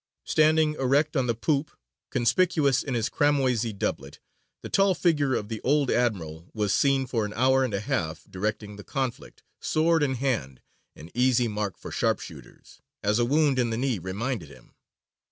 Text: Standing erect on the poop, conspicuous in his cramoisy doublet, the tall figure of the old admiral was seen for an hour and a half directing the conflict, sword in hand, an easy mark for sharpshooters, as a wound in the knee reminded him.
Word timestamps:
Standing 0.25 0.73
erect 0.79 1.15
on 1.15 1.27
the 1.27 1.35
poop, 1.35 1.69
conspicuous 2.09 2.81
in 2.81 2.95
his 2.95 3.07
cramoisy 3.07 3.71
doublet, 3.71 4.17
the 4.63 4.67
tall 4.69 4.95
figure 4.95 5.35
of 5.35 5.47
the 5.47 5.61
old 5.61 5.91
admiral 5.91 6.49
was 6.55 6.73
seen 6.73 7.05
for 7.05 7.23
an 7.23 7.33
hour 7.33 7.63
and 7.63 7.71
a 7.75 7.81
half 7.81 8.25
directing 8.27 8.77
the 8.77 8.83
conflict, 8.83 9.43
sword 9.59 10.01
in 10.01 10.15
hand, 10.15 10.59
an 10.95 11.11
easy 11.13 11.47
mark 11.47 11.77
for 11.77 11.91
sharpshooters, 11.91 12.79
as 13.03 13.19
a 13.19 13.25
wound 13.25 13.59
in 13.59 13.69
the 13.69 13.77
knee 13.77 13.99
reminded 13.99 14.49
him. 14.49 14.73